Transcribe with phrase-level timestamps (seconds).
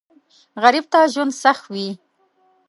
[0.63, 1.89] غریب ته ژوند سخت وي